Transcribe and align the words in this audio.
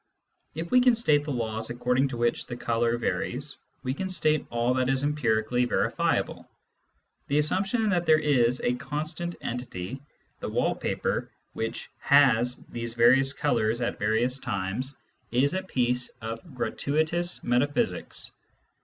If 0.55 0.71
we 0.71 0.81
can 0.81 0.95
state 0.95 1.25
the 1.25 1.31
laws 1.31 1.69
according 1.69 2.07
to 2.07 2.17
which 2.17 2.47
the 2.47 2.57
colour 2.57 2.97
varies, 2.97 3.59
we 3.83 3.93
can 3.93 4.09
state 4.09 4.47
all 4.49 4.73
that 4.73 4.89
is 4.89 5.03
empirically 5.03 5.63
verifiable; 5.65 6.49
the 7.27 7.37
assump 7.37 7.67
tion 7.67 7.87
that 7.91 8.07
there 8.07 8.17
is 8.17 8.61
a 8.61 8.73
constant 8.73 9.35
entity, 9.41 10.01
the 10.39 10.49
wall 10.49 10.73
paper, 10.73 11.29
which" 11.53 11.91
has" 11.99 12.55
these 12.71 12.95
various 12.95 13.31
colours 13.31 13.79
at 13.79 13.99
various 13.99 14.39
times, 14.39 14.97
is 15.29 15.53
a 15.53 15.61
piece 15.61 16.09
of 16.19 16.55
gratuitous 16.55 17.43
metaphysics. 17.43 18.31